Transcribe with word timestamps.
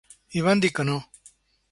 I 0.39 0.41
van 0.47 0.63
dir 0.63 0.71
que 0.79 0.85
no 0.89 0.95